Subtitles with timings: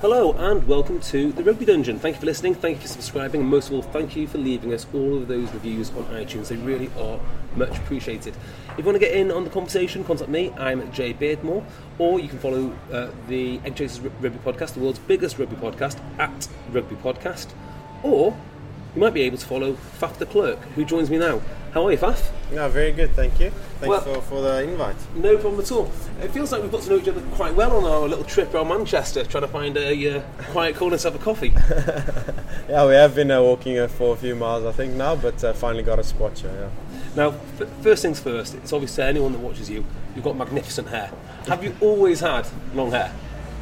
[0.00, 1.98] Hello and welcome to the Rugby Dungeon.
[1.98, 4.38] Thank you for listening, thank you for subscribing, and most of all, thank you for
[4.38, 6.46] leaving us all of those reviews on iTunes.
[6.46, 7.18] They really are
[7.56, 8.36] much appreciated.
[8.70, 10.52] If you want to get in on the conversation, contact me.
[10.52, 11.64] I'm Jay Beardmore,
[11.98, 15.98] or you can follow uh, the Egg Chasers Rugby Podcast, the world's biggest rugby podcast,
[16.20, 17.48] at Rugby Podcast,
[18.04, 18.38] or
[18.94, 21.42] you might be able to follow Faf de Klerk, who joins me now.
[21.74, 22.30] How are you, Faf?
[22.50, 23.50] No, very good, thank you.
[23.80, 24.96] Thanks Well- for, for the invite.
[25.14, 25.90] No problem at all.
[26.22, 28.52] It feels like we've got to know each other quite well on our little trip
[28.54, 31.52] around Manchester, trying to find a uh, quiet corner to have a coffee.
[32.68, 35.42] Yeah, we have been uh, walking uh, for a few miles, I think, now, but
[35.42, 36.70] uh, finally got a spot here.
[36.94, 36.98] Yeah.
[37.16, 40.88] Now, f- first things first, it's obvious to anyone that watches you, you've got magnificent
[40.88, 41.10] hair.
[41.46, 43.10] Have you always had long hair?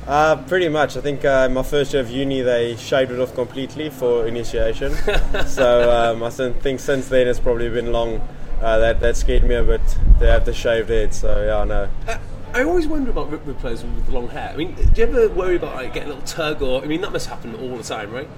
[0.06, 0.96] Uh, pretty much.
[0.96, 4.94] I think uh, my first year of uni, they shaved it off completely for initiation.
[5.46, 8.20] so um, I think since then it's probably been long.
[8.60, 9.82] Uh, that that scared me a bit.
[10.18, 11.90] They have the shaved head, so yeah, no.
[12.06, 12.18] Uh,
[12.54, 14.50] I always wonder about rugby players with long hair.
[14.54, 16.82] I mean, do you ever worry about like, getting a little tug or?
[16.82, 18.28] I mean, that must happen all the time, right?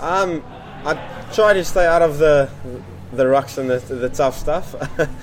[0.00, 0.42] Um,
[0.84, 0.94] I
[1.32, 2.50] try to stay out of the
[3.12, 4.74] the rucks and the, the tough stuff,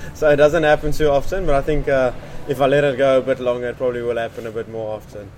[0.14, 1.46] so it doesn't happen too often.
[1.46, 2.14] But I think uh,
[2.48, 4.96] if I let it go a bit longer, it probably will happen a bit more
[4.96, 5.30] often.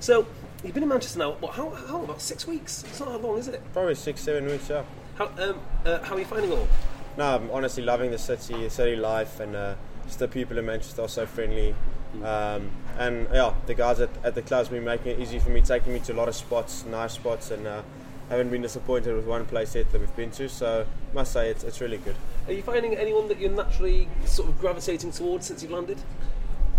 [0.00, 0.26] So,
[0.62, 1.32] you've been in Manchester now.
[1.32, 1.54] What?
[1.54, 1.70] How?
[1.70, 2.02] How?
[2.02, 2.84] About six weeks?
[2.84, 3.62] It's not that long, is it?
[3.72, 4.68] Probably six, seven weeks.
[4.68, 4.84] Yeah.
[5.16, 5.30] How?
[5.38, 6.68] Um, uh, how are you finding it all?
[7.16, 10.66] No, I'm honestly loving the city, the city life, and uh, just the people in
[10.66, 11.74] Manchester are so friendly.
[12.22, 15.60] Um, and yeah, the guys at, at the club's been making it easy for me,
[15.60, 17.82] taking me to a lot of spots, nice spots, and uh,
[18.30, 20.48] haven't been disappointed with one place yet that we've been to.
[20.48, 22.16] So, I must say, it's, it's really good.
[22.46, 25.98] Are you finding anyone that you're naturally sort of gravitating towards since you've landed?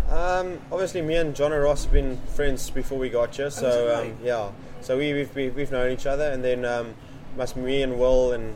[0.09, 4.13] Um, obviously, me and Jono Ross have been friends before we got here, so um,
[4.23, 4.51] yeah.
[4.81, 6.93] So we, we've we- we've known each other, and then um,
[7.35, 8.55] must me and Will and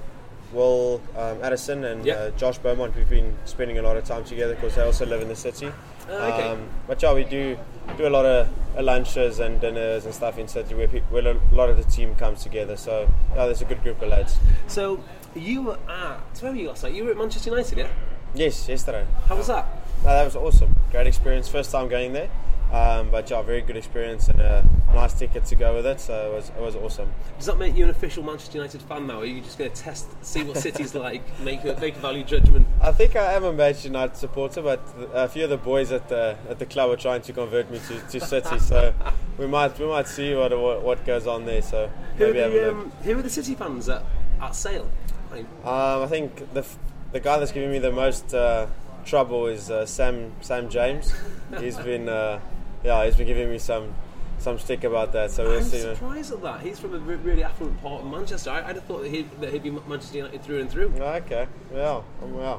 [0.53, 2.13] Will um, Addison and Yeah.
[2.15, 5.21] uh, Josh Beaumont, we've been spending a lot of time together because they also live
[5.21, 5.71] in the city.
[6.09, 6.49] Ah, okay.
[6.49, 7.57] Um, but yeah, we do
[7.97, 11.27] do a lot of uh, lunches and dinners and stuff in city where, pe- where
[11.27, 12.77] a lot of the team comes together.
[12.77, 14.37] So yeah, there's a good group of lads.
[14.67, 15.03] So,
[15.35, 16.93] you were at where were you last night?
[16.93, 17.87] You were at Manchester United, yeah?
[18.33, 19.05] Yes, yesterday.
[19.27, 19.67] How was that?
[20.03, 20.75] No, that was awesome.
[20.91, 21.47] Great experience.
[21.49, 22.29] First time going there.
[22.71, 25.99] Um, but yeah, very good experience and a nice ticket to go with it.
[25.99, 27.11] So it was, it was awesome.
[27.37, 29.21] Does that make you an official Manchester United fan now?
[29.21, 32.23] Are you just going to test, see what City's like, make a, make a value
[32.23, 32.67] judgment?
[32.79, 34.81] I think I am a Manchester United supporter, but
[35.13, 37.79] a few of the boys at the at the club are trying to convert me
[37.87, 38.59] to, to City.
[38.59, 38.93] So
[39.39, 41.63] we might we might see what what, what goes on there.
[41.63, 44.03] So Who are, maybe have a the, um, who are the City fans at,
[44.41, 44.89] at Sale?
[45.31, 46.65] Um, I think the
[47.11, 48.67] the guy that's giving me the most uh,
[49.09, 51.13] trouble is uh, Sam Sam James.
[51.59, 52.39] He's been uh,
[52.83, 53.93] yeah he's been giving me some
[54.37, 55.31] some stick about that.
[55.31, 55.79] So we'll I'm see.
[55.79, 56.61] surprised at that.
[56.61, 58.51] He's from a re- really affluent part of Manchester.
[58.51, 60.93] I, I'd have thought that he'd, that he'd be Manchester United through and through.
[60.97, 62.05] Okay, well.
[62.21, 62.57] yeah.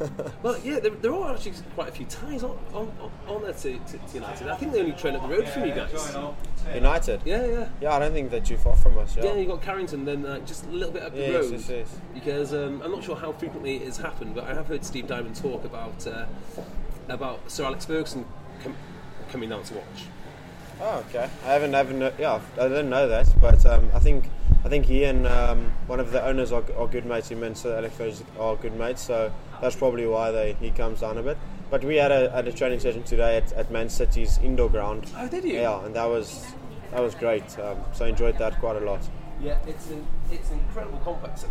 [0.42, 2.92] Well, yeah, there, there are actually quite a few ties on, on,
[3.28, 4.48] on there to, to, to United.
[4.48, 5.92] I think they only train up the road from you guys.
[6.74, 7.20] United.
[7.24, 7.68] Yeah, yeah.
[7.80, 9.16] Yeah, I don't think they're too far from us.
[9.16, 9.24] Yeah.
[9.26, 11.52] Yeah, you got Carrington, then uh, just a little bit up the Yes, road.
[11.52, 11.96] yes, yes.
[12.14, 15.06] Because um, I'm not sure how frequently it has happened, but I have heard Steve
[15.06, 16.26] Diamond talk about uh,
[17.08, 18.24] about Sir Alex Ferguson
[18.62, 18.76] com-
[19.30, 20.04] coming down to watch.
[20.80, 21.28] Oh, okay.
[21.44, 24.24] I haven't, haven't, yeah, I didn't know that, but um, I think,
[24.64, 27.28] I think he and um, one of the owners are, are good mates.
[27.28, 29.32] He mentioned Alex Ferguson are good mates, so
[29.62, 31.38] that's probably why they he comes down a bit.
[31.70, 35.10] But we had a, had a training session today at, at Man City's indoor ground.
[35.16, 35.54] Oh, did you?
[35.54, 36.46] Yeah, and that was
[36.90, 37.58] that was great.
[37.58, 39.00] Um, so I enjoyed that quite a lot.
[39.40, 41.46] Yeah, it's an it's an incredible complex.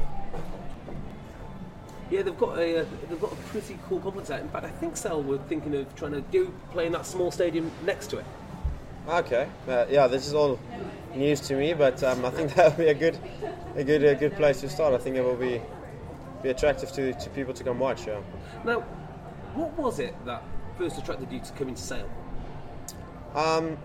[2.12, 4.40] Yeah, they've got a uh, they've got a pretty cool complex there.
[4.40, 7.32] In fact, I think Sale were thinking of trying to do play in that small
[7.32, 8.26] stadium next to it.
[9.08, 9.50] Okay.
[9.68, 10.60] Uh, yeah, this is all
[11.16, 13.18] news to me, but um, I think that would be a good,
[13.76, 14.94] a good, a good place to start.
[14.94, 15.62] I think it will be,
[16.42, 18.08] be attractive to, to people to come watch.
[18.08, 18.22] Yeah.
[18.66, 18.82] Now,
[19.54, 20.44] what was it that
[20.78, 22.10] first attracted you to coming to Sale?
[23.36, 23.78] Um,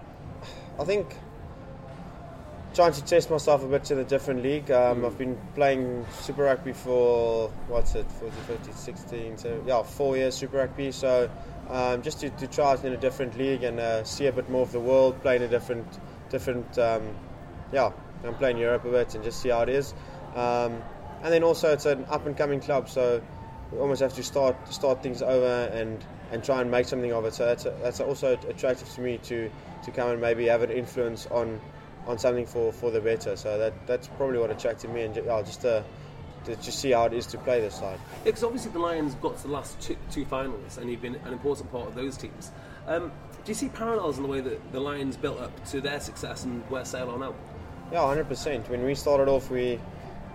[0.78, 1.16] I think
[2.76, 4.70] trying to test myself a bit in a different league.
[4.70, 10.16] Um, I've been playing Super Rugby for what's it, 14, 15, 16, so yeah, four
[10.18, 10.92] years Super Rugby.
[10.92, 11.30] So
[11.70, 14.50] um, just to, to try it in a different league and uh, see a bit
[14.50, 15.86] more of the world, play in a different,
[16.28, 17.02] different, um,
[17.72, 17.90] yeah,
[18.24, 19.94] I'm playing Europe a bit and just see how it is.
[20.34, 20.82] Um,
[21.22, 23.22] and then also it's an up and coming club, so
[23.72, 27.24] we almost have to start start things over and and try and make something of
[27.24, 27.34] it.
[27.34, 29.50] So that's that's also attractive to me to
[29.84, 31.60] to come and maybe have an influence on
[32.06, 33.36] on something for, for the better.
[33.36, 35.84] So that that's probably what attracted me, and yeah, just to,
[36.44, 37.98] to just see how it is to play this side.
[38.24, 41.32] Because obviously the Lions got to the last two, two finals, and you've been an
[41.32, 42.52] important part of those teams.
[42.86, 43.10] Um,
[43.44, 46.44] do you see parallels in the way that the Lions built up to their success
[46.44, 47.34] and where Sale are now?
[47.92, 48.68] Yeah, hundred percent.
[48.68, 49.80] When we started off, we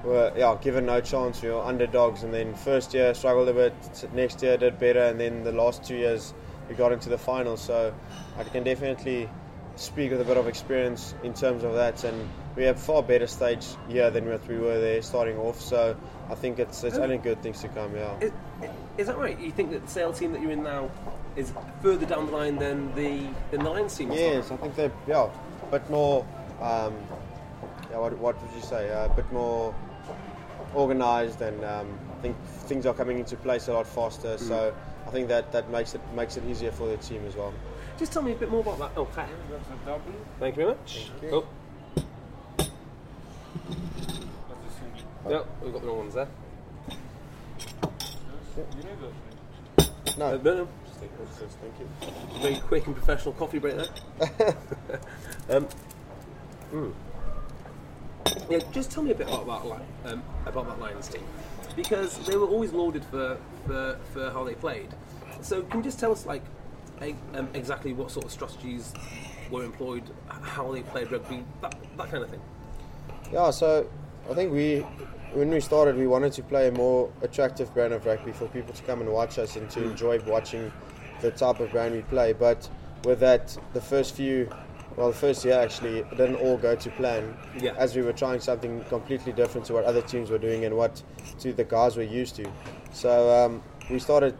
[0.03, 1.41] were yeah given no chance.
[1.41, 3.73] We were underdogs, and then first year struggled a bit.
[4.13, 6.33] Next year did better, and then the last two years
[6.69, 7.61] we got into the finals.
[7.61, 7.93] So
[8.37, 9.29] I can definitely
[9.75, 13.27] speak with a bit of experience in terms of that, and we have far better
[13.27, 15.59] stage here than what we were there starting off.
[15.59, 15.95] So
[16.29, 17.95] I think it's it's only good things to come.
[17.95, 18.19] Yeah.
[18.19, 18.31] Is,
[18.97, 19.39] is that right?
[19.39, 20.91] You think that the Sale team that you're in now
[21.35, 24.11] is further down the line than the, the Lions team?
[24.11, 25.29] Yes, I think they're yeah,
[25.63, 26.25] a bit more.
[26.59, 26.93] Um,
[27.89, 28.89] yeah, what, what would you say?
[28.89, 29.73] Uh, a bit more
[30.75, 32.35] organised, and um, I think
[32.65, 34.37] things are coming into place a lot faster.
[34.37, 34.73] So
[35.07, 37.53] I think that, that makes it makes it easier for the team as well.
[37.97, 38.91] Just tell me a bit more about that.
[38.95, 39.27] Oh, hi.
[40.39, 41.11] Thank you very much.
[41.31, 41.45] Oh.
[45.29, 46.27] No, we've got the wrong ones there.
[50.17, 50.67] No, Uh, no, no.
[50.99, 52.41] thank you.
[52.41, 53.87] Very quick and professional coffee break there.
[55.49, 55.67] um,
[56.73, 56.93] mm.
[58.49, 61.23] Yeah, just tell me a bit about Li- um, about that Lions team
[61.75, 64.89] because they were always lauded for, for, for how they played.
[65.41, 66.43] So can you just tell us like
[67.33, 68.93] um, exactly what sort of strategies
[69.49, 72.41] were employed, how they played rugby, that, that kind of thing?
[73.31, 73.87] Yeah, so
[74.29, 74.79] I think we,
[75.33, 78.73] when we started, we wanted to play a more attractive brand of rugby for people
[78.73, 80.71] to come and watch us and to enjoy watching
[81.21, 82.33] the type of brand we play.
[82.33, 82.69] But
[83.03, 84.49] with that, the first few,
[84.95, 87.35] well, the first year actually, it didn't all go to plan.
[87.59, 87.73] Yeah.
[87.77, 91.01] As we were trying something completely different to what other teams were doing and what
[91.39, 92.45] to the guys were used to.
[92.91, 94.35] So um, we started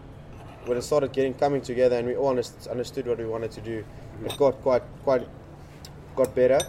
[0.66, 3.84] when it started getting coming together and we all understood what we wanted to do.
[4.26, 5.28] It got quite quite
[6.16, 6.60] got better.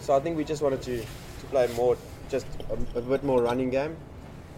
[0.00, 1.96] So I think we just wanted to, to play more,
[2.28, 3.96] just a, a bit more running game.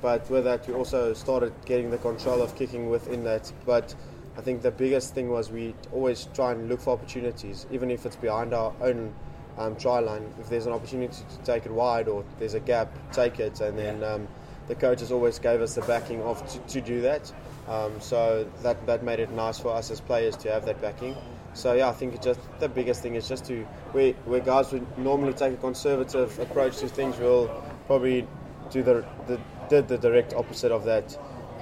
[0.00, 3.52] But with that, we also started getting the control of kicking within that.
[3.66, 3.94] But
[4.38, 8.06] I think the biggest thing was we always try and look for opportunities, even if
[8.06, 9.12] it's behind our own
[9.58, 10.32] um, try line.
[10.38, 13.60] If there's an opportunity to take it wide or there's a gap, take it.
[13.60, 14.28] And then um,
[14.68, 17.32] the coaches always gave us the backing of to, to do that.
[17.66, 21.16] Um, so that that made it nice for us as players to have that backing.
[21.54, 24.72] So yeah, I think it just the biggest thing is just to where where guys
[24.72, 27.48] would normally take a conservative approach to things, we'll
[27.88, 28.24] probably
[28.70, 31.18] do the the did the direct opposite of that,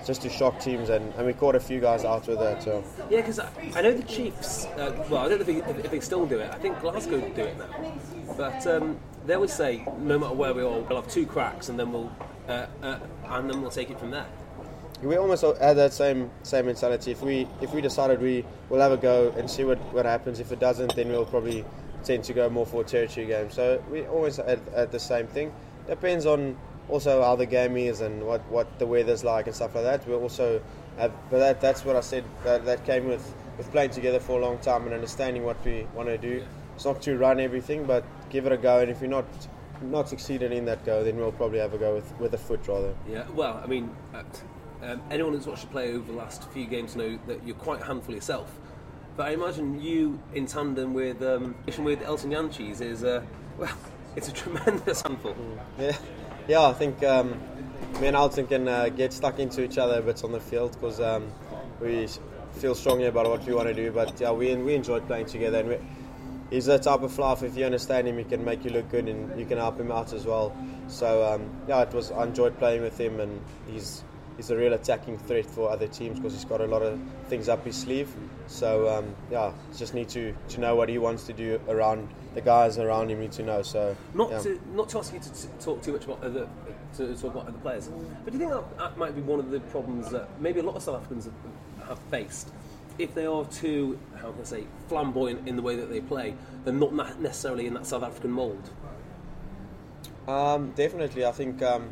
[0.06, 2.62] just to shock teams, and, and we caught a few guys out with that.
[2.62, 4.66] So Yeah, because I, I know the Chiefs.
[4.66, 6.50] Uh, well, I don't know if they, if they still do it.
[6.50, 7.94] I think Glasgow do it now.
[8.36, 11.78] But um, they always say, no matter where we are, we'll have two cracks, and
[11.78, 12.12] then we'll
[12.48, 12.98] uh, uh,
[13.28, 14.26] and then we'll take it from there.
[15.02, 17.10] we almost had that same same mentality.
[17.10, 20.40] If we if we decided we will have a go and see what, what happens.
[20.40, 21.64] If it doesn't, then we'll probably
[22.04, 23.50] tend to go more for a territory game.
[23.50, 25.52] So we always had, had the same thing.
[25.88, 26.56] Depends on
[26.88, 30.06] also how the game is and what, what the weather's like and stuff like that.
[30.06, 30.62] We also
[30.98, 32.24] have, but that that's what I said.
[32.44, 35.86] That, that came with with playing together for a long time and understanding what we
[35.94, 36.44] want to do.
[36.74, 38.80] It's not to run everything, but give it a go.
[38.80, 39.24] And if you're not
[39.82, 42.66] not succeeding in that go, then we'll probably have a go with with a foot
[42.68, 42.94] rather.
[43.08, 44.22] Yeah, well, I mean, uh,
[44.82, 47.80] um, anyone who's watched you play over the last few games know that you're quite
[47.80, 48.58] a handful yourself.
[49.16, 53.22] But I imagine you in tandem with um, with Elton Jantjies is uh,
[53.58, 53.76] well,
[54.14, 55.34] it's a tremendous handful.
[55.78, 55.96] Yeah,
[56.48, 56.62] yeah.
[56.62, 57.40] I think um,
[58.00, 60.72] me and Elton can uh, get stuck into each other a bit on the field
[60.72, 61.30] because um,
[61.80, 62.08] we
[62.52, 63.90] feel strongly about what we want to do.
[63.90, 65.78] But yeah, we we enjoyed playing together, and we,
[66.50, 67.42] he's the type of flyhalf.
[67.42, 69.90] If you understand him, he can make you look good, and you can help him
[69.90, 70.56] out as well.
[70.88, 72.12] So um, yeah, it was.
[72.12, 74.04] I enjoyed playing with him, and he's
[74.36, 77.48] he's a real attacking threat for other teams because he's got a lot of things
[77.48, 78.12] up his sleeve.
[78.46, 82.40] So um, yeah, just need to, to know what he wants to do around the
[82.40, 83.20] guys around him.
[83.20, 83.62] Need to know.
[83.62, 84.38] So Not yeah.
[84.40, 86.48] to not to ask you to t- talk too much about other
[86.96, 87.88] to talk about other players,
[88.24, 90.62] but do you think that, that might be one of the problems that maybe a
[90.62, 92.50] lot of South Africans have, have faced?
[92.98, 96.34] If they are too, how can I say, flamboyant in the way that they play,
[96.64, 98.70] they're not necessarily in that South African mould.
[100.26, 101.62] Um, definitely, I think.
[101.62, 101.90] Um,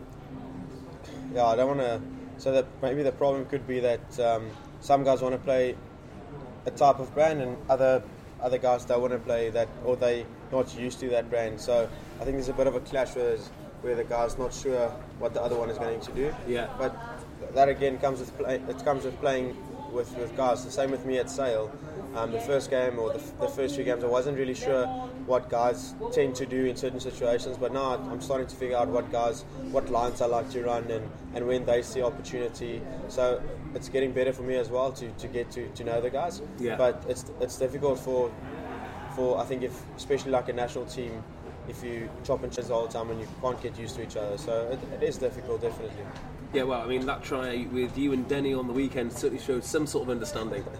[1.34, 2.00] yeah, I don't want to
[2.38, 4.50] so that maybe the problem could be that um,
[4.80, 5.76] some guys want to play
[6.66, 8.02] a type of brand and other
[8.42, 11.58] other guys don't want to play that or they not used to that brand.
[11.58, 11.88] So
[12.20, 13.38] I think there's a bit of a clash where,
[13.80, 16.34] where the guy's not sure what the other one is going to do.
[16.46, 16.68] Yeah.
[16.78, 16.94] But
[17.54, 19.56] that again comes with play, it comes with playing
[19.92, 20.64] with, with guys.
[20.64, 21.72] The same with me at Sale.
[22.14, 24.86] Um, the first game or the, the, first few games, I wasn't really sure
[25.26, 27.56] what guys tend to do in certain situations.
[27.56, 30.88] But now I'm starting to figure out what guys, what lines I like to run,
[30.90, 32.80] and, and when they see opportunity.
[33.08, 33.42] So
[33.74, 36.40] it's getting better for me as well to, to get to, to know the guys.
[36.58, 36.76] Yeah.
[36.76, 38.30] But it's it's difficult for
[39.16, 41.22] for I think if especially like a national team,
[41.68, 44.36] if you chop and change the time and you can't get used to each other.
[44.38, 46.04] So it, it is difficult, definitely.
[46.52, 49.64] Yeah, well, I mean, that try with you and Denny on the weekend certainly showed
[49.64, 50.64] some sort of understanding.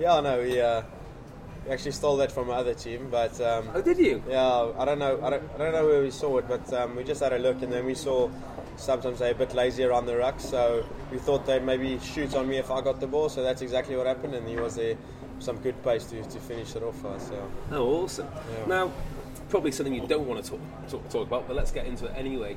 [0.00, 0.40] Yeah, I know.
[0.40, 0.80] We, uh,
[1.66, 4.22] we actually stole that from our other team, but um, Oh, did you?
[4.26, 5.20] yeah, I don't know.
[5.22, 7.38] I don't, I don't know where we saw it, but um, we just had a
[7.38, 8.30] look, and then we saw
[8.76, 12.48] sometimes they're a bit lazy around the ruck, so we thought they'd maybe shoot on
[12.48, 13.28] me if I got the ball.
[13.28, 14.96] So that's exactly what happened, and he was there
[15.38, 16.98] some good pace to, to finish it off.
[17.02, 18.28] for us, So Oh, awesome.
[18.58, 18.66] Yeah.
[18.66, 18.92] Now,
[19.50, 22.14] probably something you don't want to talk, talk, talk about, but let's get into it
[22.16, 22.56] anyway.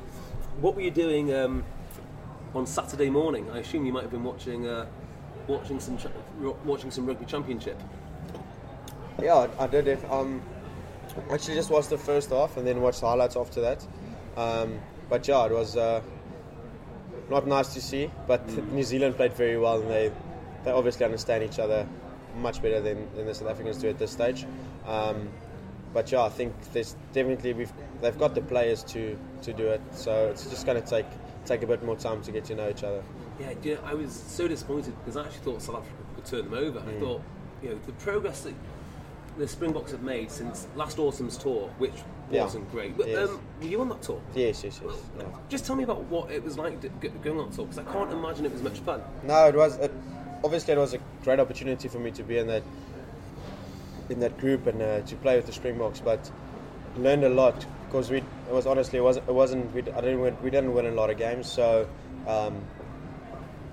[0.62, 1.66] What were you doing um,
[2.54, 3.50] on Saturday morning?
[3.52, 4.86] I assume you might have been watching uh,
[5.48, 6.08] watching some ch-
[6.64, 7.82] watching some rugby championship.
[9.22, 10.00] yeah, I, did it.
[10.10, 10.42] Um,
[11.32, 13.86] actually, just watched the first half and then watched the highlights after that.
[14.38, 16.02] Um, but yeah, it was uh,
[17.30, 18.10] not nice to see.
[18.28, 20.12] But New Zealand played very well, and they
[20.64, 21.88] they obviously understand each other
[22.38, 24.46] much better than, than the South Africans do at this stage.
[24.88, 25.30] Um,
[25.94, 29.82] but yeah, I think there's definitely we've they've got the players to, to do it.
[29.92, 31.06] So it's just going to take
[31.46, 33.04] take a bit more time to get to know each other.
[33.40, 36.46] Yeah, you know, I was so disappointed because I actually thought South Africa could turn
[36.46, 36.80] them over.
[36.80, 36.98] Mm.
[36.98, 37.22] I thought,
[37.62, 38.54] you know, the progress that
[39.38, 41.94] the Springboks have made since last autumn's tour, which
[42.32, 42.44] Yeah.
[42.44, 42.96] wasn't great.
[42.96, 43.30] But Yes.
[43.30, 44.22] um, were you on that tour?
[44.36, 44.96] Yes, yes, yes.
[45.18, 45.26] Yeah.
[45.50, 46.80] Just tell me about what it was like
[47.24, 49.02] going on tour because I can't imagine it was much fun.
[49.24, 49.78] No, it was.
[49.78, 49.92] It,
[50.44, 52.62] obviously, it was a great opportunity for me to be in that
[54.14, 56.00] in that group and uh, to play with the Springboks.
[56.00, 56.32] But
[56.98, 58.18] learned a lot because we.
[58.18, 59.28] It was honestly, it wasn't.
[59.28, 59.74] It wasn't.
[59.74, 60.22] We, I didn't.
[60.22, 61.88] Win, we didn't win a lot of games, so
[62.28, 62.64] um,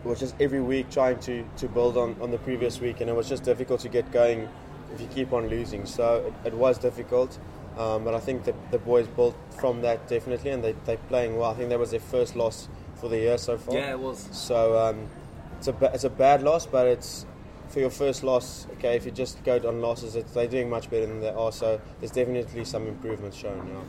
[0.04, 3.10] it was just every week trying to, to build on, on the previous week, and
[3.10, 4.48] it was just difficult to get going
[4.94, 5.86] if you keep on losing.
[5.86, 7.38] So it, it was difficult.
[7.76, 11.36] Um, but I think the, the boys built from that definitely, and they they're playing
[11.36, 11.50] well.
[11.50, 13.74] I think that was their first loss for the year so far.
[13.74, 14.28] Yeah, it was.
[14.32, 15.08] So um,
[15.58, 17.26] it's a it's a bad loss, but it's
[17.70, 18.66] for your first loss.
[18.74, 21.52] Okay, if you just go on losses, it's, they're doing much better than they are.
[21.52, 23.82] So there's definitely some improvements shown now.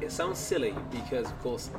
[0.00, 1.70] It sounds silly because, of course,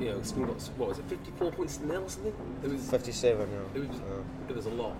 [0.00, 2.34] you know, Springboks, what was it, 54 points nil or something?
[2.62, 3.80] It was, 57 it now.
[3.80, 4.48] was, Yeah.
[4.50, 4.96] it was a lot.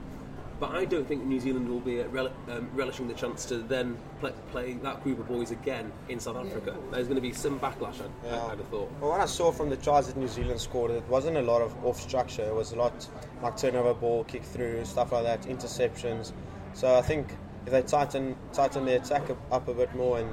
[0.61, 3.59] But I don't think New Zealand will be uh, rel- um, relishing the chance to
[3.59, 6.75] then play, play that group of boys again in South Africa.
[6.91, 8.45] There's going to be some backlash, I'd, Yeah.
[8.47, 8.91] I'd have thought.
[9.01, 11.63] Well, what I saw from the tries that New Zealand scored, it wasn't a lot
[11.63, 12.43] of off structure.
[12.43, 13.09] It was a lot
[13.41, 16.33] like turnover ball, kick through, stuff like that, interceptions.
[16.75, 17.29] So I think
[17.65, 20.29] if they tighten tighten their attack up- up a bit more and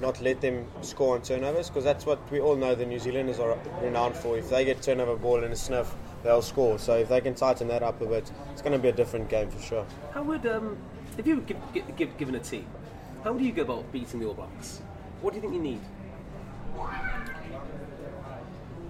[0.00, 3.38] not let them score on turnovers, because that's what we all know the New Zealanders
[3.38, 4.38] are renowned for.
[4.38, 6.78] If they get turnover ball in a sniff, they'll score.
[6.78, 9.28] So if they can tighten that up a bit, it's going to be a different
[9.28, 9.86] game for sure.
[10.12, 10.76] How would, um,
[11.16, 12.66] if you give, give, give, given a team,
[13.24, 14.80] how would you go about beating the All Blacks?
[15.20, 15.80] What do you think you need?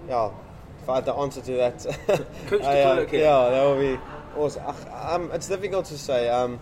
[0.07, 0.31] Yeah,
[0.81, 1.85] if I had the answer to that,
[2.47, 3.21] Coach I, here.
[3.21, 3.99] yeah, that would be
[4.35, 4.63] awesome.
[4.65, 6.29] Ugh, Um, it's difficult to say.
[6.29, 6.59] Um,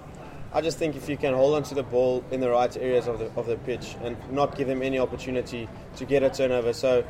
[0.54, 3.20] I just think if you can hold onto the ball in the right areas of
[3.20, 6.72] the of the pitch and not give them any opportunity to get a turnover.
[6.74, 7.04] So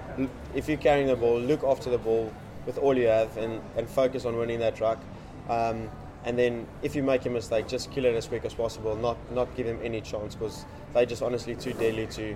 [0.55, 2.33] if you're carrying the ball, look after the ball
[2.67, 4.99] with all you have and, and focus on winning that ruck.
[5.49, 5.89] Um,
[6.25, 8.95] and then if you make a mistake, just kill it as quick as possible.
[8.95, 12.35] Not not give them any chance because they just honestly too deadly to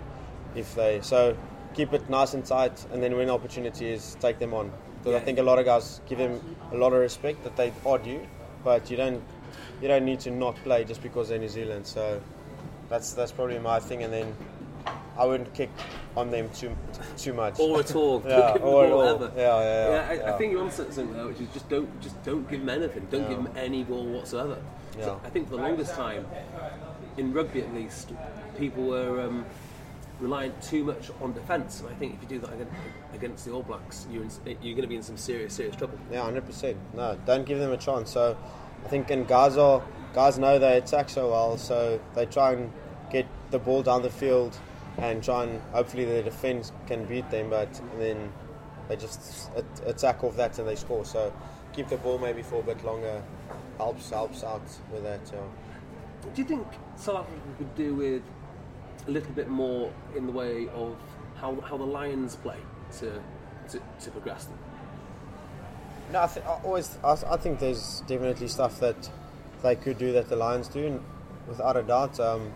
[0.56, 1.38] if they so
[1.74, 4.72] keep it nice and tight and then when the opportunity is take them on.
[5.00, 6.40] Because I think a lot of guys give them
[6.72, 8.26] a lot of respect that they are due,
[8.64, 9.22] but you don't
[9.82, 11.86] you don't need to not play just because they're New Zealand.
[11.86, 12.22] So
[12.90, 14.04] that's that's probably my thing.
[14.04, 14.36] And then
[15.22, 15.70] I wouldn't kick
[16.18, 16.76] on them too
[17.16, 17.60] too much.
[17.60, 18.24] Or at all?
[18.28, 19.02] Yeah, or at all.
[19.04, 19.32] ever.
[19.36, 20.38] Yeah, yeah, yeah, I, I yeah.
[20.38, 23.08] think you're on something there, which is just don't just don't give them anything.
[23.12, 24.58] Don't give them any ball whatsoever.
[24.94, 25.28] So Yeah.
[25.28, 26.26] I think for the longest time,
[27.18, 28.12] in rugby at least,
[28.58, 29.46] people were um,
[30.20, 32.74] relying too much on defence, and I think if you do that against,
[33.14, 36.00] against the All Blacks, you're in, you're going to be in some serious serious trouble.
[36.12, 36.78] Yeah, hundred percent.
[36.96, 38.10] No, don't give them a chance.
[38.12, 38.36] So
[38.84, 42.72] I think in Gaza, guys know they attack so well, so they try and
[43.12, 44.58] get the ball down the field
[45.02, 48.32] and try and hopefully the defence can beat them, but then
[48.88, 49.50] they just
[49.86, 51.04] attack off that and they score.
[51.04, 51.34] So
[51.74, 53.22] keep the ball maybe for a bit longer
[53.78, 55.22] helps helps out with that.
[55.34, 55.40] Yeah.
[56.34, 58.22] Do you think South Africa could do with
[59.08, 60.96] a little bit more in the way of
[61.36, 62.60] how, how the Lions play
[63.00, 63.20] to,
[63.70, 64.60] to, to progress them?
[66.12, 66.98] No, I, th- I always.
[67.04, 69.10] I, I think there's definitely stuff that
[69.64, 71.04] they could do that the Lions do, and
[71.48, 72.20] without a doubt.
[72.20, 72.52] Um,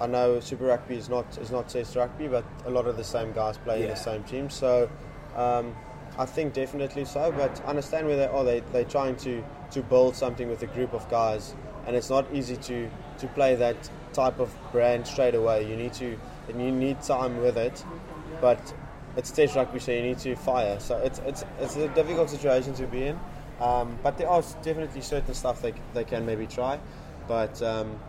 [0.00, 3.04] I know Super Rugby is not is not Test rugby, but a lot of the
[3.04, 4.50] same guys play in the same team.
[4.50, 4.90] So
[5.36, 5.74] um,
[6.18, 7.32] I think definitely so.
[7.32, 8.44] But understand where they are.
[8.44, 11.54] They they're trying to to build something with a group of guys,
[11.86, 15.68] and it's not easy to to play that type of brand straight away.
[15.68, 17.84] You need to and you need time with it,
[18.40, 18.74] but
[19.16, 20.80] it's Test rugby, so you need to fire.
[20.80, 23.20] So it's it's it's a difficult situation to be in.
[23.60, 26.80] Um, but there are definitely certain stuff they they can maybe try,
[27.28, 27.62] but.
[27.62, 28.00] Um,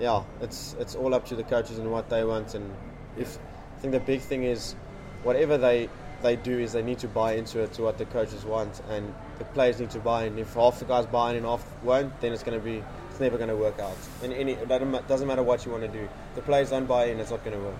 [0.00, 2.54] yeah, it's it's all up to the coaches and what they want.
[2.54, 2.70] And
[3.16, 3.38] if
[3.76, 4.74] I think the big thing is,
[5.22, 5.88] whatever they
[6.22, 9.12] they do is they need to buy into it to what the coaches want, and
[9.38, 10.38] the players need to buy in.
[10.38, 13.20] If half the guys buy in and half won't, then it's going to be it's
[13.20, 13.96] never going to work out.
[14.22, 16.08] And any it doesn't matter what you want to do.
[16.34, 17.76] The players don't buy in, it's not going to work.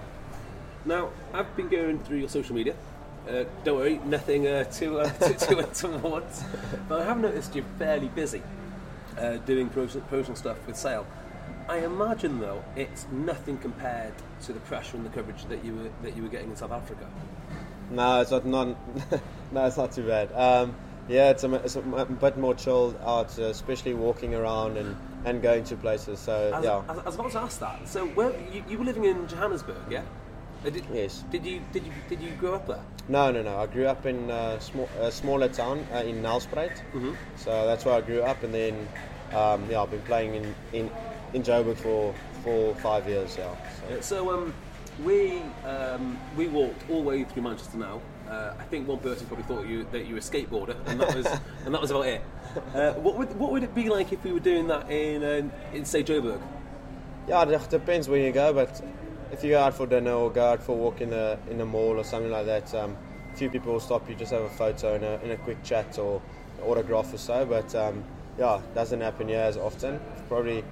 [0.85, 2.75] Now, I've been going through your social media.
[3.29, 6.25] Uh, don't worry, nothing uh, too, uh, too, untoward.
[6.89, 8.43] But I have noticed you're fairly busy
[9.17, 11.07] uh, doing promotional stuff with Sale.
[11.69, 15.91] I imagine, though, it's nothing compared to the pressure and the coverage that you were
[16.03, 17.07] that you were getting in South Africa.
[17.91, 18.45] No, it's not.
[18.47, 18.77] not
[19.53, 20.33] no, it's not too bad.
[20.33, 20.75] Um,
[21.09, 25.43] yeah, it's a, it's a bit more chilled out, uh, especially walking around and, and
[25.43, 26.21] going to places.
[26.21, 26.71] So I was, yeah.
[26.73, 27.89] I, was- I was about to ask that.
[27.89, 30.03] So, where you, you were living in Johannesburg, yeah?
[30.65, 31.25] Uh, did, Yes.
[31.31, 32.83] Did you did you did you grow up there?
[33.09, 33.59] No, no, no.
[33.59, 36.71] I grew up in a, small, a smaller town uh, in Nelspruit.
[36.95, 37.15] Mm-hmm.
[37.37, 38.89] So that's where I grew up, and then
[39.35, 40.91] um, yeah, I've been playing in in,
[41.35, 43.37] in Joburg for four, five years.
[43.37, 43.55] Yeah.
[43.89, 44.01] So.
[44.01, 44.55] So um,
[45.05, 48.01] we um, we walked all the way through Manchester now.
[48.29, 51.15] Uh, I think one person probably thought you that you were a skateboarder, and that
[51.15, 51.27] was
[51.65, 52.23] and that was about it.
[52.75, 55.51] Uh, what would what would it be like if we were doing that in uh,
[55.75, 56.41] in say Joburg?
[57.29, 58.83] Yeah, it depends where you go, but
[59.31, 61.61] if you go out for dinner or go out for a walk in a in
[61.61, 62.97] a mall or something like that, um,
[63.33, 65.63] a few people will stop you, just have a photo and a, and a quick
[65.63, 66.21] chat or
[66.63, 67.47] autograph or so.
[67.47, 68.05] But um,
[68.39, 70.01] yeah, it doesn't happen here as often.
[70.29, 70.65] Probably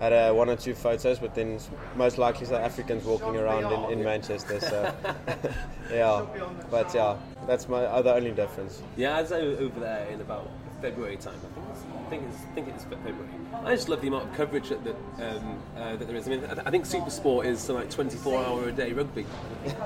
[0.00, 1.58] had uh, one or two photos, but then
[1.96, 4.60] most likely South Africans walking around in, in Manchester.
[4.60, 4.94] So
[5.90, 6.26] yeah,
[6.70, 7.16] but yeah,
[7.46, 8.82] that's my other only difference.
[8.96, 11.34] Yeah, I was over there in about February time.
[11.34, 13.28] I think it's, I think it's, I think it's February.
[13.64, 16.26] I just love the amount of coverage that that, um, uh, that there is.
[16.26, 19.26] I mean, I I think SuperSport is like 24 hour a day rugby.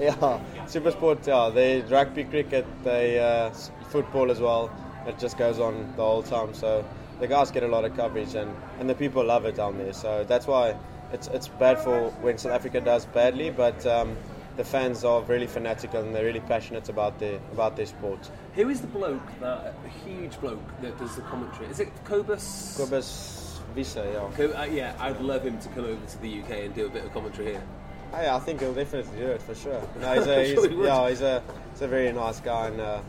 [0.00, 1.26] yeah, super sport.
[1.26, 3.50] Yeah, they rugby, cricket, they uh,
[3.88, 4.70] football as well.
[5.06, 6.54] It just goes on the whole time.
[6.54, 6.84] So
[7.20, 9.92] the guys get a lot of coverage, and, and the people love it down there.
[9.92, 10.74] So that's why
[11.12, 14.16] it's it's bad for when South Africa does badly, but um,
[14.56, 18.30] the fans are really fanatical and they're really passionate about their about their sport.
[18.54, 21.66] Who is the bloke that a huge bloke that does the commentary?
[21.68, 22.76] Is it Cobus?
[22.76, 24.36] Cobus Visa, yeah.
[24.36, 26.90] Co- uh, yeah, I'd love him to come over to the UK and do a
[26.90, 27.62] bit of commentary here.
[28.12, 29.80] Yeah, I think he'll definitely do it for sure.
[30.00, 32.80] No, he's a, Sure he's, he yeah, he's a he's a very nice guy and
[32.80, 33.00] uh,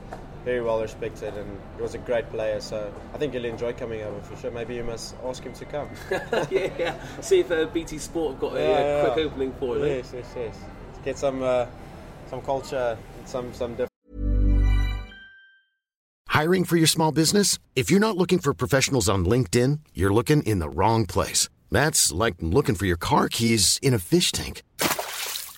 [0.43, 2.59] very well respected, and he was a great player.
[2.61, 4.51] So I think he'll enjoy coming over for sure.
[4.51, 5.89] Maybe you must ask him to come.
[6.51, 6.95] yeah, yeah.
[7.21, 9.13] See if uh, BT Sport have got a, Yeah, yeah.
[9.13, 9.83] quick opening for him.
[9.83, 9.95] eh?
[9.97, 10.57] Yes, yes, yes.
[11.05, 11.65] Get some uh,
[12.29, 13.89] some culture, and some some different.
[16.27, 17.59] Hiring for your small business?
[17.75, 21.49] If you're not looking for professionals on LinkedIn, you're looking in the wrong place.
[21.69, 24.63] That's like looking for your car keys in a fish tank.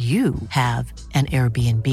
[0.00, 1.86] you have an Airbnb.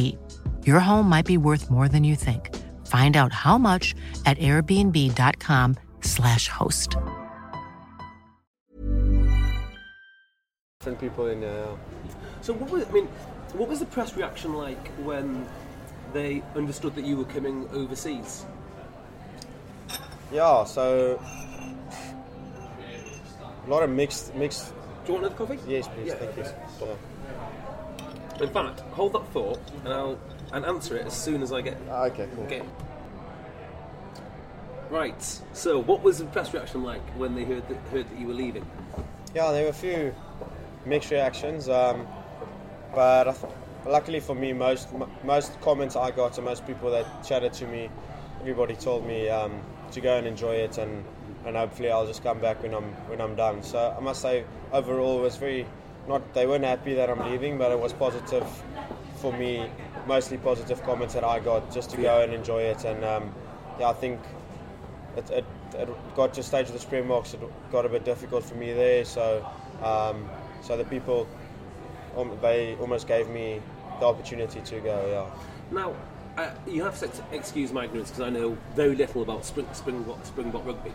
[0.66, 2.56] Your home might be worth more than you think.
[2.88, 3.94] Find out how much
[4.26, 6.96] at airbnb.com/slash host.
[10.80, 11.76] different people in uh,
[12.42, 13.08] So what was I mean?
[13.54, 15.46] What was the press reaction like when
[16.14, 18.46] they understood that you were coming overseas?
[20.32, 20.64] yeah.
[20.64, 21.20] So
[23.66, 24.72] a lot of mixed mixed.
[25.06, 25.60] Do you want another coffee?
[25.68, 26.08] Yes, please.
[26.08, 26.16] Yeah.
[26.16, 26.44] Thank you.
[26.44, 26.96] Yeah.
[28.42, 30.20] In fact, hold that thought, and I'll
[30.54, 32.46] and answer it as soon as I get Ah, Okay, cool.
[32.46, 32.64] get.
[34.90, 35.40] Right.
[35.54, 38.34] So, what was the press reaction like when they heard that, heard that you were
[38.34, 38.66] leaving?
[39.36, 40.14] Yeah, there were a few
[40.86, 41.68] mixed reactions.
[41.68, 42.08] Um,
[42.96, 43.52] but I th-
[43.86, 47.68] luckily for me, most m- most comments I got and most people that chatted to
[47.68, 47.90] me,
[48.40, 49.60] everybody told me um,
[49.92, 51.04] to go and enjoy it and.
[51.46, 53.64] And hopefully I'll just come back when I'm when I'm done.
[53.64, 55.66] So I must say, overall, it was very
[56.08, 56.34] not.
[56.34, 58.48] They weren't happy that I'm leaving, but it was positive
[59.22, 59.70] for me.
[60.08, 62.86] Mostly positive comments that I got just to go and enjoy it.
[62.86, 63.34] And um,
[63.80, 64.20] yeah, I think
[65.18, 67.34] it, it, it got to a stage of the Springboks.
[67.34, 67.42] It
[67.72, 69.04] got a bit difficult for me there.
[69.04, 69.46] So
[69.84, 70.30] um,
[70.62, 71.28] so the people
[72.18, 73.62] um, they almost gave me
[74.00, 75.30] the opportunity to go.
[75.72, 75.76] Yeah.
[75.78, 75.96] Now,
[76.38, 79.68] uh, you have to ex- excuse my ignorance because I know very little about Spring,
[79.74, 80.92] Springbok, Springbok rugby.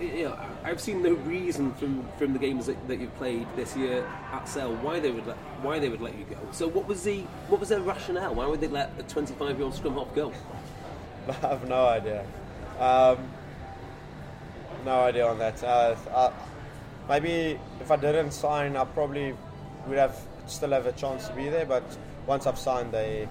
[0.00, 3.74] You know, I've seen no reason from, from the games that, that you've played this
[3.76, 6.36] year at Sale why they would let, why they would let you go.
[6.52, 8.34] So what was the what was their rationale?
[8.34, 10.32] Why would they let a 25 year old scrum half go?
[11.28, 12.26] I have no idea.
[12.78, 13.18] Um,
[14.84, 15.64] no idea on that.
[15.64, 16.32] Uh, uh,
[17.08, 19.34] maybe if I didn't sign, I probably
[19.86, 21.64] would have still have a chance to be there.
[21.64, 21.84] But
[22.26, 23.28] once I've signed, they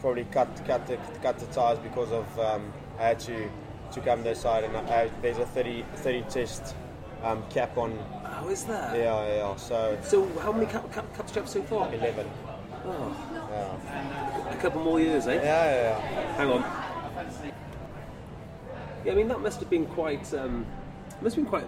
[0.00, 3.50] probably cut cut the, cut the ties because of um, I had to
[3.92, 6.74] to come this side, and I, there's a 30, 30 test
[7.22, 7.98] um, cap on.
[8.24, 8.96] How is that?
[8.96, 9.56] Yeah, yeah.
[9.56, 11.00] So So how many caps do
[11.34, 11.92] you have so far?
[11.92, 12.26] eleven.
[12.84, 13.16] Oh,
[13.50, 15.34] Yeah, a couple more years, eh?
[15.34, 16.10] yeah, yeah.
[16.12, 16.36] yeah.
[16.36, 16.62] Hang on.
[19.04, 20.32] Yeah, I mean that must have been quite.
[20.34, 20.64] Um,
[21.20, 21.66] must have been quite.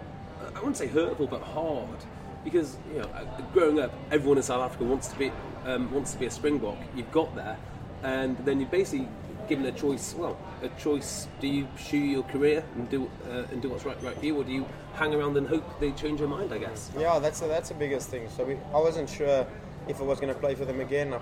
[0.55, 1.99] I wouldn't say hurtful, but hard,
[2.45, 5.33] because you know, uh, growing up, everyone in South Africa wants to be
[5.67, 6.77] um, wants to be a Springbok.
[6.95, 7.57] You've got there,
[8.03, 9.09] and then you're basically
[9.51, 10.15] given a choice.
[10.17, 11.29] Well, a choice.
[11.41, 14.37] Do you pursue your career and do uh, and do what's right, right for you,
[14.37, 16.55] or do you hang around and hope they change their mind?
[16.55, 16.91] I guess.
[16.97, 18.29] Yeah, that's the, that's the biggest thing.
[18.37, 19.47] So we, I wasn't sure
[19.89, 21.13] if I was going to play for them again.
[21.13, 21.21] I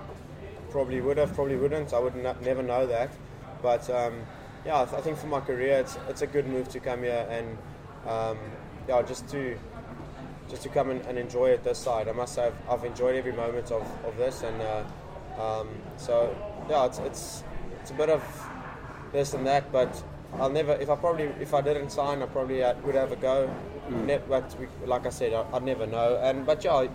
[0.69, 1.91] probably would have, probably wouldn't.
[1.93, 3.09] I would not, never know that.
[3.63, 4.21] But um,
[4.65, 7.01] yeah, I, th- I think for my career, it's it's a good move to come
[7.03, 7.57] here and
[8.07, 8.37] um,
[8.87, 9.57] yeah, just to
[10.49, 12.07] just to come and, and enjoy it this side.
[12.07, 14.83] I must say, I've, I've enjoyed every moment of, of this, and uh,
[15.41, 16.35] um, so
[16.69, 17.43] yeah, it's, it's
[17.81, 18.23] it's a bit of
[19.11, 20.73] this and that, but I'll never.
[20.73, 23.49] If I probably if I didn't sign, I probably uh, would have a go.
[23.89, 26.19] Ne- but we, like I said, I, I'd never know.
[26.21, 26.87] And but yeah,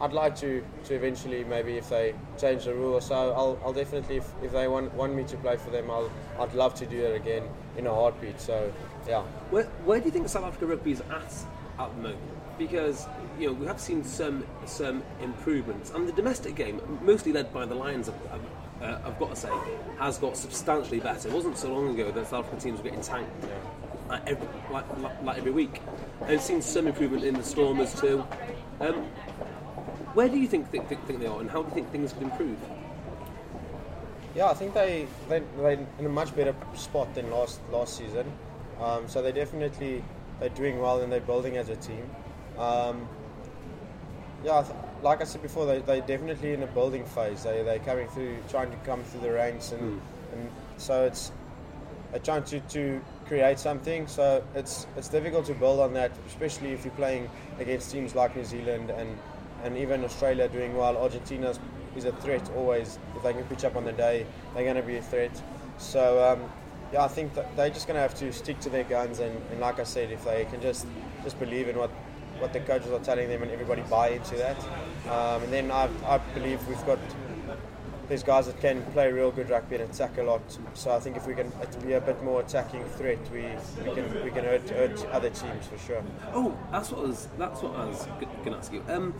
[0.00, 3.74] I'd like to, to eventually maybe if they change the rule or so, I'll, I'll
[3.74, 6.86] definitely if, if they want want me to play for them, I'll I'd love to
[6.86, 7.42] do it again
[7.76, 8.40] in a heartbeat.
[8.40, 8.72] So
[9.06, 9.22] yeah.
[9.50, 11.34] Where, where do you think South Africa rugby is at
[11.78, 12.18] at the moment?
[12.58, 13.06] Because
[13.38, 17.66] you know we have seen some some improvements, and the domestic game, mostly led by
[17.66, 18.40] the Lions, I've,
[18.80, 19.50] uh, I've got to say,
[19.98, 21.28] has got substantially better.
[21.28, 23.30] It wasn't so long ago that South African teams were getting tanked
[24.08, 25.80] like, every, like, like, like every week.
[26.22, 28.26] I've seen some improvement in the Stormers too.
[28.80, 29.04] Um,
[30.14, 32.12] where do you think, think, think, think they are, and how do you think things
[32.12, 32.58] could improve?
[34.34, 38.30] Yeah, I think they they they're in a much better spot than last last season.
[38.80, 40.04] Um, so they're definitely
[40.38, 42.08] they're doing well and they're building as a team.
[42.56, 43.08] Um,
[44.44, 47.44] yeah, I th- like I said before, they they definitely in a building phase.
[47.44, 50.00] They they're coming through, trying to come through the ranks, and
[50.32, 51.32] and so it's
[52.10, 54.06] they're trying to, to create something.
[54.06, 58.36] So it's it's difficult to build on that, especially if you're playing against teams like
[58.36, 59.18] New Zealand and
[59.62, 60.96] and even Australia doing well.
[60.96, 61.54] Argentina
[61.96, 62.98] is a threat always.
[63.16, 65.42] If they can pitch up on the day, they're going to be a threat.
[65.78, 66.50] So um,
[66.92, 69.20] yeah, I think that they're just going to have to stick to their guns.
[69.20, 70.86] And, and like I said, if they can just
[71.22, 71.90] just believe in what
[72.40, 74.58] what the coaches are telling them and everybody buy into that,
[75.08, 76.98] um, and then I, I believe we've got
[78.10, 80.42] these guys that can play real good rugby and attack a lot.
[80.74, 81.50] So I think if we can
[81.86, 83.46] be a bit more attacking threat, we,
[83.84, 86.02] we can we can hurt, hurt other teams for sure.
[86.34, 87.28] Oh, that's what I was.
[87.38, 88.04] That's what I was
[88.44, 88.84] going to ask you.
[88.88, 89.14] Um,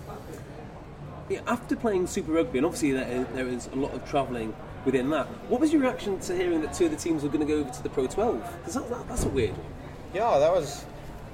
[1.29, 4.55] yeah, after playing Super Rugby, and obviously there is, there is a lot of travelling
[4.85, 5.27] within that.
[5.49, 7.61] What was your reaction to hearing that two of the teams were going to go
[7.61, 8.59] over to the Pro 12?
[8.59, 9.67] Because that, that, that's a weird one.
[10.13, 10.85] Yeah, that was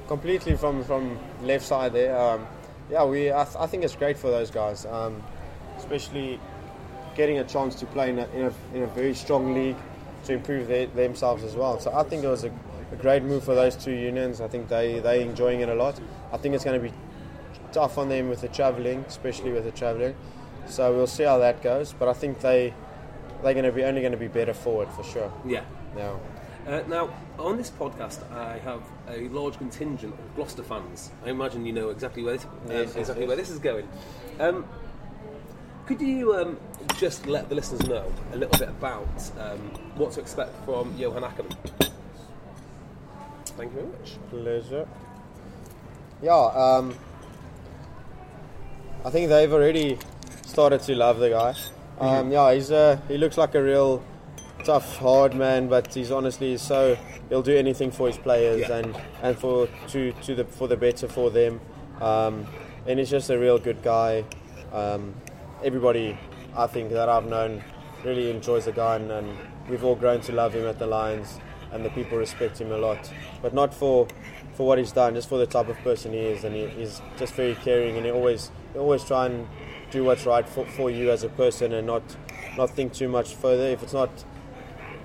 [0.08, 2.16] completely from from left side there.
[2.18, 2.46] Um,
[2.90, 5.22] yeah, we I, th- I think it's great for those guys, um,
[5.76, 6.40] especially
[7.16, 9.76] getting a chance to play in a, in a, in a very strong league
[10.24, 11.80] to improve their, themselves as well.
[11.80, 12.52] So I think it was a,
[12.92, 14.40] a great move for those two unions.
[14.40, 15.98] I think they they enjoying it a lot.
[16.32, 16.94] I think it's going to be
[17.72, 20.14] tough on them with the travelling, especially with the travelling.
[20.66, 21.92] So we'll see how that goes.
[21.92, 22.74] But I think they
[23.42, 25.32] they're going to be only going to be better forward for sure.
[25.44, 25.64] Yeah.
[25.96, 26.16] Yeah.
[26.66, 31.12] Uh, now, on this podcast, I have a large contingent of Gloucester fans.
[31.24, 33.28] I imagine you know exactly where this, um, Yes, yes, exactly yes.
[33.28, 33.88] where this is going.
[34.40, 34.64] Um,
[35.86, 36.58] could you um,
[36.98, 39.06] just let the listeners know a little bit about
[39.38, 39.58] um,
[39.94, 41.56] what to expect from Johan Ackermann?
[43.56, 44.16] Thank you very much.
[44.30, 44.88] Pleasure.
[46.20, 46.94] Yeah, um,
[49.04, 49.98] I think they've already
[50.46, 51.54] started to love the guy.
[52.00, 54.02] Um, yeah, he's uh, he looks like a real
[54.64, 56.96] tough, hard man, but he's honestly so
[57.28, 58.78] he'll do anything for his players Yeah.
[58.78, 61.60] and, and for to, to the for the better for them.
[62.00, 62.46] Um,
[62.86, 64.24] and he's just a real good guy.
[64.72, 65.14] Um,
[65.64, 66.18] everybody,
[66.56, 67.62] I think that I've known,
[68.04, 69.36] really enjoys the guy, and, and
[69.68, 71.40] we've all grown to love him at the Lions,
[71.72, 73.10] and the people respect him a lot.
[73.42, 74.06] But not for
[74.54, 77.00] for what he's done, just for the type of person he is, and he, he's
[77.18, 79.46] just very caring, and he always he always try and
[79.90, 82.02] do what's right for, for you as a person, and not
[82.56, 83.64] not think too much further.
[83.64, 84.10] If it's not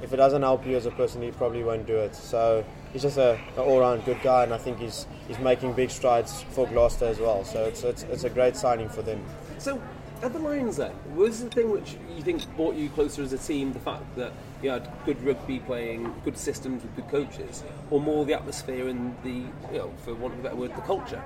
[0.02, 2.16] if it doesn't help you as a person, he probably won't do it.
[2.16, 5.92] So he's just a, an all-round good guy, and I think he's he's making big
[5.92, 7.44] strides for Gloucester as well.
[7.44, 9.24] So it's it's, it's a great signing for them.
[9.58, 9.82] So,
[10.24, 13.38] at the Lions, then, was the thing which you think brought you closer as a
[13.38, 18.00] team the fact that you had good rugby playing, good systems with good coaches, or
[18.00, 21.22] more the atmosphere and the, you know, for want of a better word, the culture?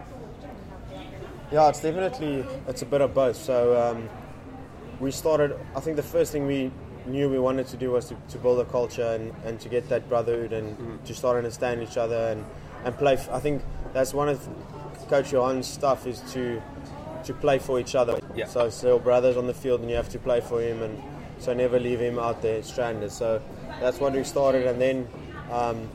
[1.51, 3.35] Yeah, it's definitely it's a bit of both.
[3.35, 4.09] So um,
[4.99, 5.59] we started.
[5.75, 6.71] I think the first thing we
[7.05, 9.89] knew we wanted to do was to, to build a culture and, and to get
[9.89, 11.03] that brotherhood and mm.
[11.05, 12.43] to start understand each other and,
[12.83, 13.13] and play.
[13.13, 13.61] F- I think
[13.93, 14.47] that's one of
[15.09, 16.61] Coach Johan's stuff is to
[17.23, 18.19] to play for each other.
[18.35, 18.45] Yeah.
[18.45, 21.01] So, so your brother's on the field and you have to play for him and
[21.39, 23.11] so never leave him out there stranded.
[23.11, 23.41] So
[23.79, 25.07] that's what we started and then
[25.51, 25.89] um,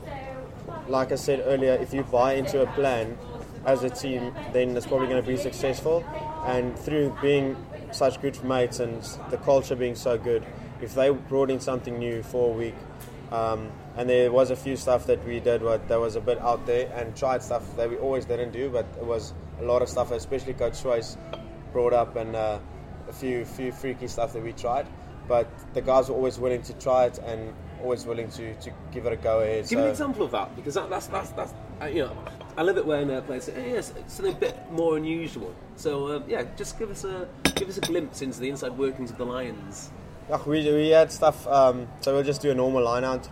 [0.88, 3.16] like I said earlier, if you buy into a plan
[3.64, 6.04] as a team, then it's probably going to be successful.
[6.44, 7.56] And through being
[7.92, 10.44] such good mates and the culture being so good,
[10.82, 12.74] if they brought in something new for a week,
[13.32, 16.38] um, and there was a few stuff that we did what that was a bit
[16.40, 19.82] out there and tried stuff that we always didn't do, but it was a lot
[19.82, 21.16] of stuff, especially Coach Swys
[21.72, 22.58] brought up and uh,
[23.08, 24.86] a few few freaky stuff that we tried.
[25.28, 29.06] But the guys were always willing to try it and always willing to, to give
[29.06, 29.68] it a go ahead.
[29.68, 29.84] Give so.
[29.84, 32.16] an example of that because that, that's that's that's uh, you know
[32.56, 35.54] I love it when uh, players say, hey, yes, something a bit more unusual.
[35.76, 39.10] So um, yeah, just give us a give us a glimpse into the inside workings
[39.10, 39.90] of the Lions.
[40.46, 41.46] We, we had stuff.
[41.46, 43.28] Um, so we'll just do a normal line out,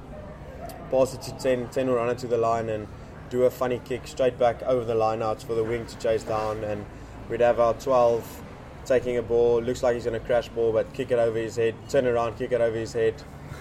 [0.91, 2.89] pass it to 10, 10 will run it to the line and
[3.31, 6.25] do a funny kick straight back over the line outs for the wing to chase
[6.25, 6.65] down.
[6.65, 6.85] And
[7.29, 8.43] we'd have our 12
[8.85, 11.57] taking a ball, looks like he's going to crash ball, but kick it over his
[11.57, 13.15] head, turn around, kick it over his head.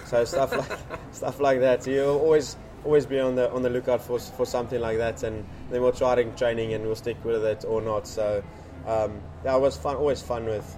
[0.06, 0.78] So stuff like
[1.12, 1.86] stuff like that.
[1.86, 5.46] You'll always always be on the on the lookout for for something like that, and
[5.70, 8.06] then we'll try it in training and we'll stick with it or not.
[8.06, 8.42] So
[8.86, 9.96] um, it was fun.
[9.96, 10.76] Always fun with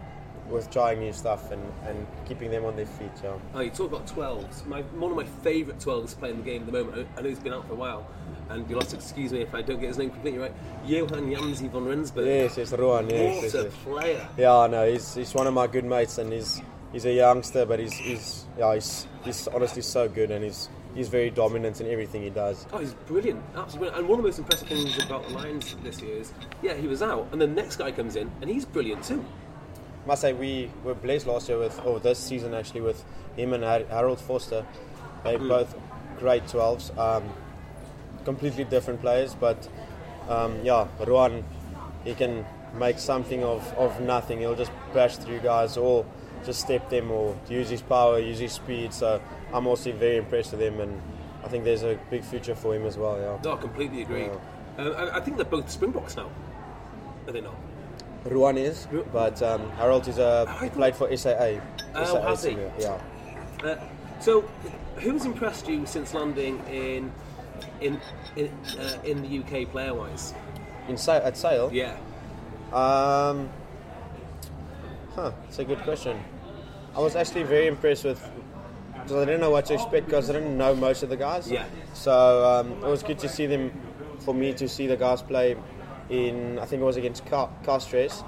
[0.51, 3.11] with trying new stuff and, and keeping them on their feet.
[3.23, 3.35] Yeah.
[3.55, 4.67] Oh, you talk about 12s.
[4.67, 7.09] My, one of my favourite 12s playing the game at the moment.
[7.17, 8.07] I know he's been out for a while,
[8.49, 10.53] and you'll have to excuse me if I don't get his name completely right.
[10.85, 12.27] Johan Janse van Rensburg.
[12.27, 13.09] Yes, it's Rohan.
[13.09, 13.75] Yes, what yes, a yes.
[13.85, 14.29] player!
[14.37, 16.61] Yeah, no, he's, he's one of my good mates, and he's
[16.93, 21.09] he's a youngster, but he's he's yeah he's he's honestly so good, and he's he's
[21.09, 22.67] very dominant in everything he does.
[22.73, 23.99] Oh, he's brilliant, absolutely.
[23.99, 26.33] And one of the most impressive things about the Lions this year is,
[26.63, 29.25] yeah, he was out, and the next guy comes in, and he's brilliant too
[30.07, 33.05] must say we were blessed last year with, or this season actually, with
[33.37, 34.65] him and Harold Vorster.
[35.25, 35.49] They're mm.
[35.49, 35.75] both
[36.19, 36.97] great 12s.
[36.99, 37.25] Um,
[38.25, 39.69] completely different players, but
[40.29, 41.45] um, yeah, Rohan,
[42.05, 44.39] he can make something of, of nothing.
[44.39, 46.07] He'll just bash through guys or
[46.45, 48.93] just step them or use his power, use his speed.
[48.93, 49.21] So
[49.53, 51.01] I'm also very impressed with him, and
[51.45, 53.19] I think there's a big future for him as well.
[53.19, 53.39] Yeah.
[53.45, 54.25] No, completely agree.
[54.25, 54.37] Yeah.
[54.79, 56.31] Uh, I think they're both Springboks now.
[57.27, 57.55] Are they not?
[58.25, 61.61] Rohan is, but um, Harold is a uh, played for SAA.
[61.95, 62.57] Oh, SAA has he?
[62.79, 63.01] Yeah.
[63.65, 63.77] Uh,
[64.21, 64.43] so,
[64.97, 67.11] who's impressed you since landing in
[67.81, 68.01] in
[68.37, 70.35] in, uh, in the UK player wise?
[70.89, 71.71] In at Sale?
[71.73, 71.97] Yeah.
[72.73, 73.49] Um,
[75.15, 76.23] huh, it's a good question.
[76.95, 78.21] I was actually very impressed with
[78.93, 81.51] because I didn't know what to expect because I didn't know most of the guys.
[81.51, 81.65] Yeah.
[81.95, 83.73] So um, it was good to see them,
[84.19, 85.57] for me to see the guys play
[86.11, 88.23] in I think it was against Car- Castres.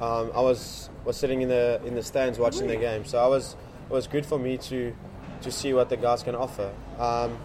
[0.00, 3.26] Um, I was was sitting in the in the stands watching the game, so I
[3.26, 3.56] was
[3.88, 4.94] it was good for me to
[5.42, 6.72] to see what the guys can offer.
[6.98, 7.38] Um,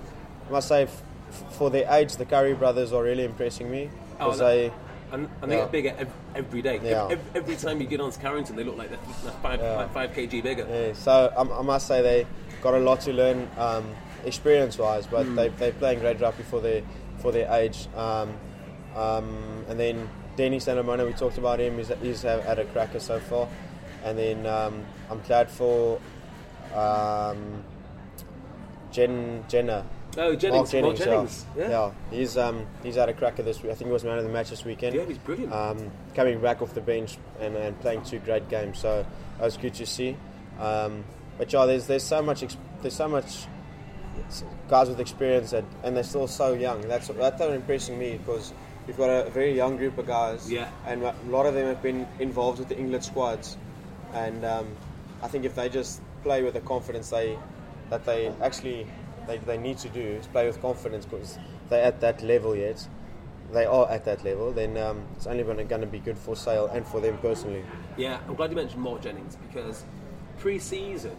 [0.47, 1.03] I must say, f-
[1.51, 4.71] for their age, the Curry brothers are really impressing me because oh, they.
[5.11, 5.61] And, and they yeah.
[5.63, 6.79] get bigger every, every day.
[6.83, 7.07] Yeah.
[7.11, 9.75] Every, every, time you get on to Carrington, they look like they're, five, yeah.
[9.75, 10.67] like five kg bigger.
[10.67, 10.93] Yeah.
[10.93, 12.25] So um, I must say they
[12.63, 13.85] got a lot to learn um,
[14.25, 15.35] experience-wise, but mm.
[15.35, 16.81] they they're playing great rugby for their
[17.19, 17.87] for their age.
[17.95, 18.33] Um,
[18.95, 23.19] um, and then Denny Solomona, we talked about him, he's, he's had a cracker so
[23.19, 23.47] far.
[24.03, 25.99] And then um, I'm glad for
[26.75, 27.63] um,
[28.91, 29.85] Jen, Jenna.
[30.17, 30.71] Oh, Jennings.
[30.71, 31.45] Jennings, Jennings.
[31.55, 31.63] Yeah.
[31.63, 31.69] yeah.
[31.69, 31.91] yeah.
[32.11, 33.71] He's um, he's had a cracker this week.
[33.71, 34.95] I think he was man of the match this weekend.
[34.95, 35.51] Yeah, he's brilliant.
[35.51, 39.05] Um, coming back off the bench and, and playing two great games, so
[39.37, 40.15] that was good to see.
[40.59, 41.03] Um,
[41.37, 42.43] but yeah, there's there's so much
[42.81, 43.47] there's so much
[44.69, 46.81] guys with experience and, and they're still so young.
[46.81, 48.53] That's that's impressing me because
[48.87, 50.51] we've got a very young group of guys.
[50.51, 50.69] Yeah.
[50.85, 53.57] And a lot of them have been involved with the England squads,
[54.13, 54.67] and um,
[55.21, 57.37] I think if they just play with the confidence they
[57.89, 58.87] that they actually
[59.27, 61.37] they, they need to do is play with confidence because
[61.69, 62.87] they're at that level yet.
[63.53, 66.67] they are at that level, then um, it's only going to be good for Sale
[66.67, 67.63] and for them personally.
[67.97, 69.83] Yeah, I'm glad you mentioned Mark Jennings because
[70.39, 71.15] pre-season,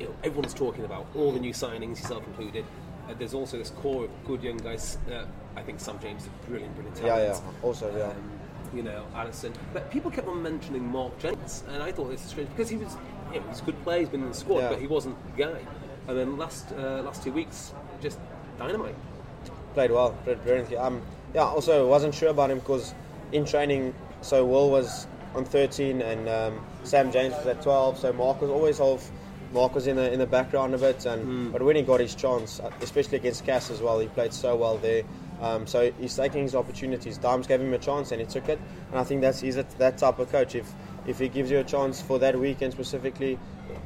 [0.00, 2.64] you know, everyone's talking about all the new signings, yourself included.
[3.08, 4.98] Uh, there's also this core of good young guys.
[5.10, 5.24] Uh,
[5.56, 7.28] I think Sam James is brilliant, brilliant Yeah, talent.
[7.28, 7.34] yeah.
[7.52, 7.66] yeah.
[7.66, 8.04] Also, yeah.
[8.10, 8.30] Um,
[8.74, 9.52] you know, Addison.
[9.72, 12.76] But people kept on mentioning Mark Jennings, and I thought this was strange because he
[12.76, 12.96] was,
[13.32, 14.68] you know, he's a good player, he's been in the squad, Yeah.
[14.70, 15.60] but he wasn't the guy.
[16.08, 18.18] And then last uh, last two weeks, just
[18.58, 18.94] dynamite.
[19.74, 20.76] played well, played brilliantly.
[20.76, 21.00] Um,
[21.34, 22.94] yeah, also wasn't sure about him because
[23.32, 27.98] in training, so Will was on 13 and um, Sam James was at 12.
[27.98, 29.10] So Mark was always off.
[29.56, 32.14] Mark was in the in the background a bit, and but when he got his
[32.14, 35.02] chance, uh, especially against Cass as well, he played so well there.
[35.40, 37.16] Um, so he's taking his opportunities.
[37.16, 39.64] Dimes gave him a chance and he took it, and I think that's he's a,
[39.78, 40.54] that type of coach.
[40.54, 40.70] If
[41.06, 43.38] if he gives you a chance for that weekend specifically,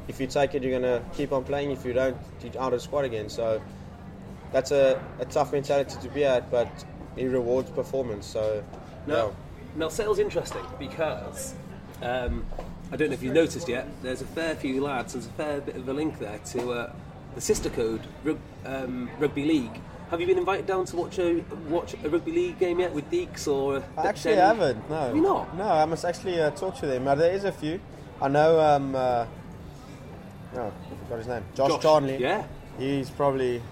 [0.08, 1.70] if you take it, you're gonna keep on playing.
[1.70, 3.28] If you don't, you're out of the squad again.
[3.28, 3.62] So
[4.50, 6.68] that's a, a tough mentality to be at, but
[7.16, 8.26] he rewards performance.
[8.26, 8.64] So,
[9.06, 9.32] Now,
[9.76, 11.54] now sales interesting because
[12.02, 12.44] um,
[12.92, 13.86] I don't know if you've noticed yet.
[14.02, 15.12] There's a fair few lads.
[15.12, 16.92] There's a fair bit of a link there to uh,
[17.34, 19.80] the sister code rug, um, rugby league.
[20.10, 23.08] Have you been invited down to watch a watch a rugby league game yet with
[23.12, 23.82] Deeks or?
[23.96, 24.46] I actually Denny?
[24.58, 24.90] haven't.
[24.90, 25.56] No, Have you not?
[25.56, 27.06] No, I must actually uh, talk to them.
[27.06, 27.80] Uh, there is a few.
[28.20, 28.58] I know.
[28.58, 29.24] Um, uh,
[30.52, 31.44] no, I forgot his name.
[31.54, 32.16] Josh, Josh, Charnley.
[32.20, 32.44] yeah.
[32.76, 33.62] he's probably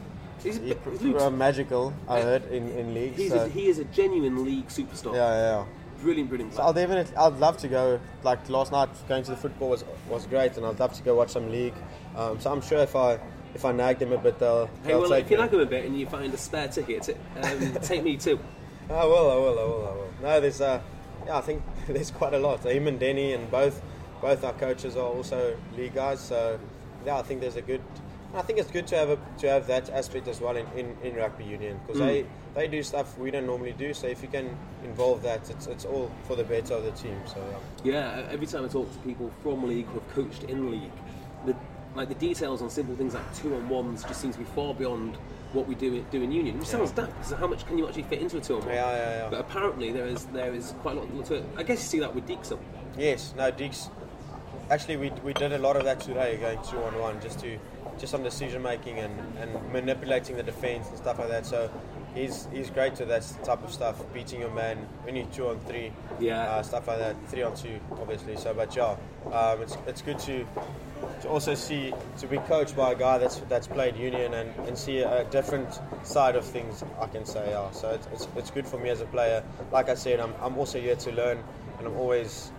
[0.45, 1.93] He's, a he, bit- pr- he's Luke's- uh, magical.
[2.09, 3.15] I heard in in league.
[3.15, 5.15] he's so, a, he is a genuine league superstar.
[5.15, 5.65] yeah, yeah, yeah.
[6.01, 6.55] Brilliant, brilliant.
[6.55, 8.01] So I'll definitely, I'd love to go.
[8.23, 11.15] Like last night, going to the football was was great, and I'd love to go
[11.17, 11.75] watch some league.
[12.17, 13.19] Um, so I'm sure if I
[13.55, 15.43] if I nag them a bit, they'll, Hey, they'll well, if you me.
[15.43, 17.09] like him a bit and you find a spare ticket,
[17.43, 18.39] um, take me too.
[18.91, 20.11] I will, I will, I will, I will.
[20.23, 20.81] No, there's, uh,
[21.27, 22.65] yeah, I think there's quite a lot.
[22.65, 23.83] Him and Denny and both,
[24.21, 26.21] both our coaches are also league guys.
[26.21, 26.61] So,
[27.05, 27.81] yeah, I think there's a good.
[28.35, 30.97] I think it's good to have a, to have that aspect as well in, in,
[31.03, 32.07] in rugby union because mm.
[32.07, 33.95] they, they do stuff we don't normally do.
[33.95, 37.19] So if you can involve that, it's, it's all for the better of the team.
[37.27, 37.63] So um.
[37.85, 38.19] yeah.
[38.19, 40.93] Yeah, every time I talk to people from league who have coached in league,
[41.47, 41.57] the
[41.95, 44.75] like the details on simple things like two on ones just seem to be far
[44.75, 45.17] beyond
[45.53, 46.59] what we do do in union.
[46.59, 48.75] Which sounds daft because how much can you actually fit into a two on one?
[48.75, 49.31] Yeah, yeah, yeah.
[49.31, 51.45] But apparently there is there is quite a lot to it.
[51.57, 52.57] I guess you see that with Deeks.
[52.97, 53.91] Yes, no, Deeks.
[54.71, 57.59] Actually, we, we did a lot of that today, going two on one, just to
[57.99, 61.47] just on decision making and, and manipulating the defense and stuff like that.
[61.47, 61.71] So
[62.15, 65.59] he's he's great to that type of stuff, beating your man when you two on
[65.61, 66.43] three, Yeah.
[66.43, 68.37] uh, stuff like that, three on two, obviously.
[68.37, 68.97] So, but yeah,
[69.33, 70.47] um, it's it's good to
[71.23, 74.77] to also see to be coached by a guy that's that's played union and, and
[74.77, 76.85] see a different side of things.
[77.01, 77.71] I can say, yeah.
[77.73, 79.43] So it's, it's, it's good for me as a player.
[79.73, 81.39] Like I said, I'm I'm also here to learn,
[81.79, 82.53] and I'm always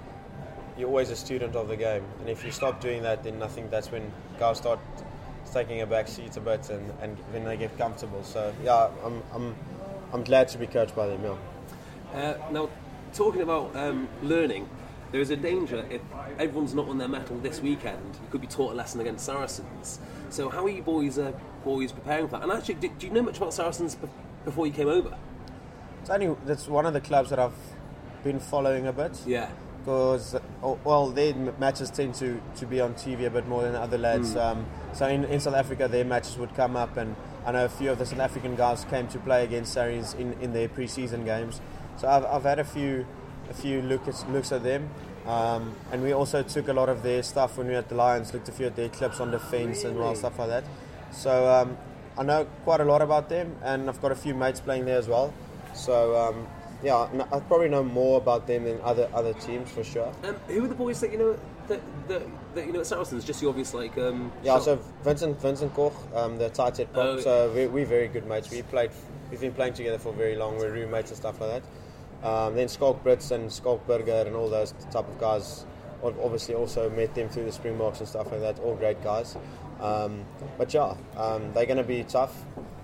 [0.77, 2.03] you're always a student of the game.
[2.21, 4.79] And if you stop doing that, then I think that's when guys start
[5.53, 8.23] taking a back seat a bit and, and when they get comfortable.
[8.23, 9.55] So yeah, I'm I'm
[10.13, 11.23] I'm glad to be coached by them.
[11.23, 11.35] Yeah.
[12.19, 12.69] Uh, now,
[13.13, 14.67] talking about um, learning,
[15.11, 16.01] there is a danger if
[16.37, 18.15] everyone's not on their mettle this weekend.
[18.23, 19.99] You could be taught a lesson against Saracens.
[20.29, 21.33] So how are you boys uh,
[21.63, 22.43] boys preparing for that?
[22.43, 24.09] And actually, do, do you know much about Saracens bef-
[24.45, 25.17] before you came over?
[26.01, 27.53] It's only that's one of the clubs that I've
[28.23, 29.19] been following a bit.
[29.25, 29.49] Yeah.
[29.79, 33.97] Because well, their matches tend to, to be on TV a bit more than other
[33.97, 34.35] lads.
[34.35, 37.15] Um, so in, in South Africa, their matches would come up, and
[37.45, 40.33] I know a few of the South African guys came to play against Sarries in,
[40.41, 41.61] in their pre-season games.
[41.97, 43.05] So I've, I've had a few
[43.49, 44.89] a few look at, looks at them,
[45.25, 47.95] um, and we also took a lot of their stuff when we were at the
[47.95, 48.33] Lions.
[48.33, 50.63] Looked a few at their clips on defence and well stuff like that.
[51.11, 51.77] So um,
[52.17, 54.97] I know quite a lot about them, and I've got a few mates playing there
[54.97, 55.33] as well.
[55.73, 56.47] So um,
[56.83, 60.11] yeah, I probably know more about them than other other teams for sure.
[60.23, 62.21] Um, who are the boys that you know that, that,
[62.55, 63.25] that you know at Saracens?
[63.25, 63.97] Just the obvious like.
[63.97, 67.05] Um, Yeah, shot- so Vincent Vincent Koch, um, the tight head prop.
[67.05, 68.49] Oh, so we, we're very good mates.
[68.49, 68.91] We played,
[69.29, 70.57] we've been playing together for very long.
[70.57, 72.27] We're roommates and stuff like that.
[72.27, 75.65] Um, then Schalk Brits and Schalk Burger and all those type of guys.
[76.01, 78.57] Obviously also met them through the Springboks and stuff like that.
[78.59, 79.35] All great guys.
[79.81, 80.23] Um,
[80.57, 82.33] but yeah, um, they're going to be tough.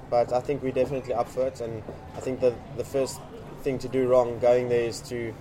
[0.10, 1.62] But I think we're definitely up for it.
[1.62, 1.81] And
[2.15, 3.19] I think the the first
[3.65, 5.34] thing to do wrong going there is to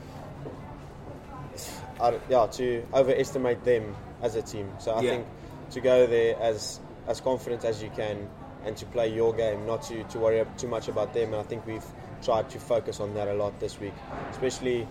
[2.28, 4.68] yeah, to overestimate them as a team.
[4.78, 5.10] So I Yeah.
[5.10, 5.26] think
[5.70, 8.16] to go there as as confident as you can
[8.64, 11.28] and to play your game, not to, to worry too much about them.
[11.34, 11.84] And I think we've
[12.22, 13.92] tried to focus on that a lot this week.
[14.30, 14.88] Especially,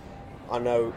[0.51, 0.93] I know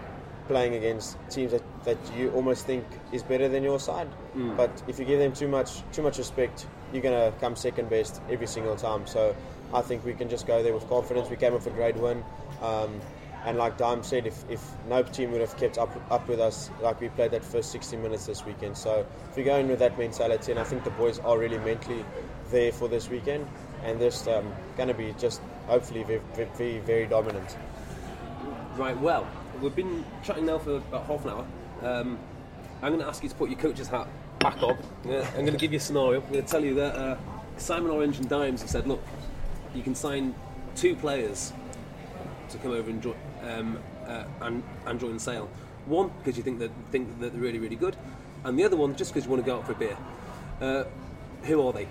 [0.46, 4.08] playing against teams that, that you almost think is better than your side.
[4.36, 4.56] Mm.
[4.56, 8.20] But if you give them too much too much respect, you're gonna come second best
[8.30, 9.06] every single time.
[9.06, 9.34] So
[9.72, 11.28] I think we can just go there with confidence.
[11.28, 12.24] We came off a great win.
[12.62, 13.00] Um,
[13.44, 16.68] and like Dime said, if, if no team would have kept up up with us
[16.82, 18.76] like we played that first 60 minutes this weekend.
[18.76, 21.58] So if we go in with that mentality, and I think the boys are really
[21.58, 22.04] mentally
[22.50, 23.46] there for this weekend,
[23.84, 26.20] and there's um, going to be just hopefully very,
[26.56, 27.56] very, very dominant.
[28.76, 29.26] Right, well,
[29.60, 31.46] we've been chatting now for about half an hour.
[31.82, 32.18] Um,
[32.82, 34.08] I'm going to ask you to put your coach's hat
[34.40, 34.76] back on.
[35.04, 36.20] Yeah, I'm going to give you a scenario.
[36.20, 37.16] I'm going to tell you that uh,
[37.58, 39.02] Simon Orange and Dimes have said, look,
[39.76, 40.34] you can sign
[40.74, 41.52] two players
[42.50, 45.48] to come over and join, um, uh, and, and join Sale.
[45.86, 47.96] One because you think that think that they're really really good,
[48.44, 49.96] and the other one just because you want to go out for a beer.
[50.60, 50.84] Uh,
[51.42, 51.86] who are they?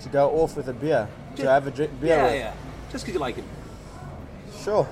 [0.00, 2.34] To go off with a beer, to have a drink, beer yeah, with.
[2.34, 2.54] yeah.
[2.90, 3.44] Just because you like him.
[4.62, 4.86] Sure.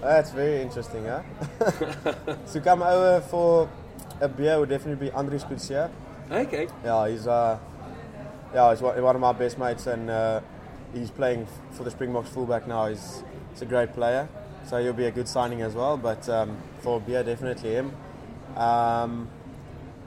[0.00, 1.22] That's very interesting, huh?
[2.52, 3.68] to come over for
[4.20, 5.90] a beer would definitely be Andries Coetzee.
[6.30, 6.68] Okay.
[6.84, 7.58] Yeah, he's uh,
[8.54, 10.40] yeah, he's one one of my best mates, and uh,
[10.94, 12.86] he's playing for the Springboks fullback now.
[12.86, 13.22] He's,
[13.52, 14.28] he's a great player,
[14.66, 15.96] so he'll be a good signing as well.
[15.96, 17.92] But um, for beer, definitely him.
[18.56, 19.28] Um,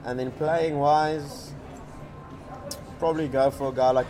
[0.04, 1.52] and then playing wise,
[2.98, 4.06] probably go for a guy like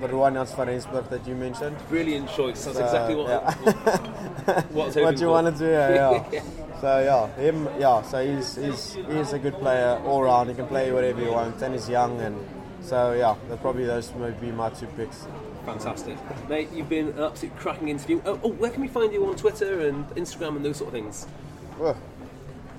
[0.00, 1.76] the Rohan Janse van Rensburg that you mentioned.
[1.88, 2.64] Brilliant choice.
[2.64, 4.60] That's So, exactly what, yeah.
[4.72, 5.28] what, what you for.
[5.30, 6.24] want to do, yeah.
[6.32, 6.42] yeah.
[6.80, 8.02] so yeah, him, yeah.
[8.02, 10.48] So he's he's he's a good player all round.
[10.50, 12.36] He can play whatever he wants, and he's young, and
[12.80, 15.26] so yeah, probably those would be my two picks.
[15.66, 16.16] Fantastic.
[16.48, 18.20] Mate, you've been an absolute cracking interview.
[18.26, 20.94] Oh, oh, where can we find you on Twitter and Instagram and those sort of
[20.94, 21.26] things?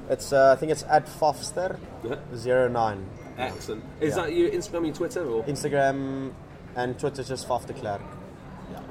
[0.10, 2.16] It's uh, I think it's at Fofster Yeah.
[2.36, 3.06] zero nine.
[3.38, 3.84] Excellent.
[4.02, 4.24] Is Yeah.
[4.24, 5.26] that your Instagram and your Twitter?
[5.26, 6.32] or Instagram
[6.76, 8.02] and Twitter just Faf de Klerk.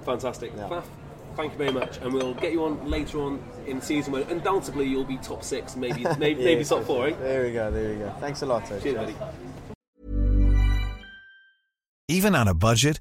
[0.07, 0.53] Fantastic.
[0.57, 0.69] Yeah.
[0.69, 0.85] Faf,
[1.37, 1.99] thank you very much.
[1.99, 5.77] And we'll get you on later on in season where undoubtedly you'll be top six,
[5.77, 7.19] maybe maybe, maybe top four, yes.
[7.19, 7.23] eh?
[7.23, 7.71] There we go.
[7.71, 8.13] There we go.
[8.21, 8.67] Thanks a lot.
[8.67, 8.81] sir.
[8.81, 9.15] Cheers, buddy.
[12.09, 13.01] Even on a budget,